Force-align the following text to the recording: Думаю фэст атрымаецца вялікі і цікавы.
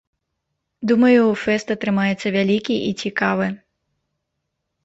Думаю 0.91 1.25
фэст 1.43 1.67
атрымаецца 1.75 2.27
вялікі 2.39 2.75
і 2.89 2.91
цікавы. 3.05 3.47